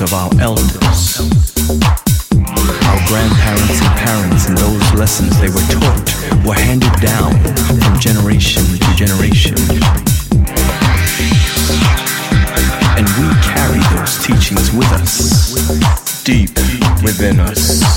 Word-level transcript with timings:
of 0.00 0.12
our 0.14 0.30
elders. 0.40 1.20
Our 2.88 3.00
grandparents 3.06 3.80
and 3.80 3.96
parents 3.98 4.46
and 4.48 4.56
those 4.56 4.94
lessons 4.94 5.38
they 5.40 5.48
were 5.48 5.66
taught 5.68 6.46
were 6.46 6.54
handed 6.54 6.92
down 7.00 7.32
from 7.80 7.98
generation 7.98 8.64
to 8.64 8.94
generation. 8.96 9.56
And 12.96 13.06
we 13.18 13.28
carry 13.42 13.80
those 13.94 14.18
teachings 14.24 14.72
with 14.72 14.90
us, 14.92 16.24
deep 16.24 16.50
within 17.02 17.40
us. 17.40 17.89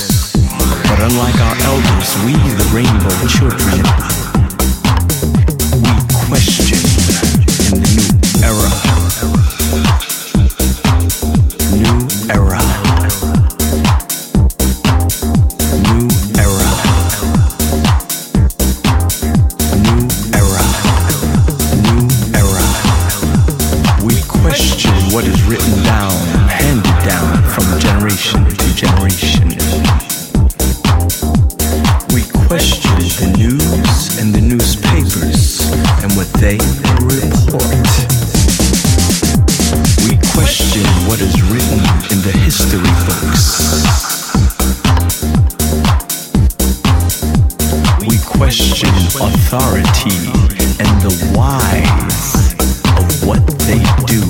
What 53.26 53.46
they 53.68 53.80
do. 54.06 54.22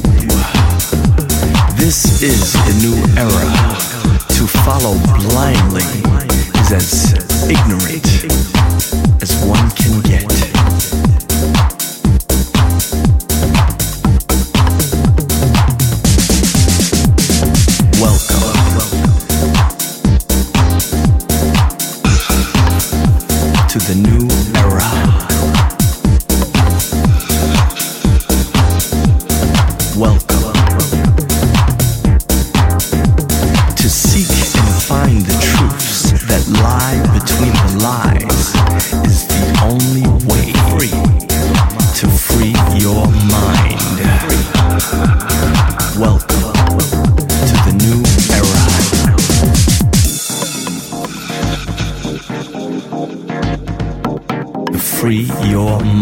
This 1.76 2.22
is 2.22 2.54
the 2.54 2.74
new 2.82 2.96
era. 3.18 3.46
To 4.38 4.48
follow 4.66 4.96
blindly 5.30 5.84
is 6.62 6.72
as 6.72 7.14
ignorant 7.50 8.06
as 9.22 9.32
one 9.46 9.53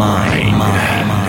your 0.02 0.58
mind. 0.58 1.21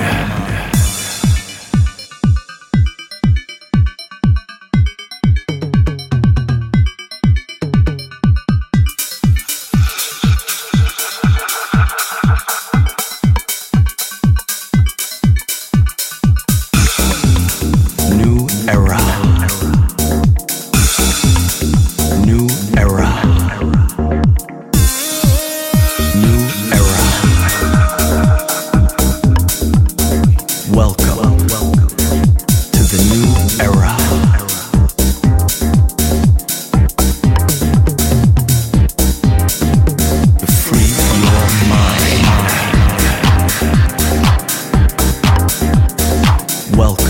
Welcome. 46.77 47.02